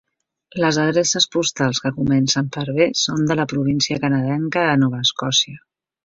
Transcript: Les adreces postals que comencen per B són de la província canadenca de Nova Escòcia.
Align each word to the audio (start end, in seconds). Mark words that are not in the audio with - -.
Les 0.61 0.77
adreces 0.83 1.27
postals 1.33 1.81
que 1.83 1.91
comencen 1.97 2.49
per 2.55 2.63
B 2.77 2.87
són 3.01 3.27
de 3.31 3.37
la 3.41 3.45
província 3.51 3.99
canadenca 4.05 4.63
de 4.71 4.79
Nova 4.85 5.03
Escòcia. 5.09 5.61